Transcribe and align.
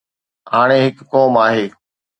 هاڻي 0.51 0.79
هڪ 0.85 0.97
قوم 1.11 1.33
آهي. 1.45 1.65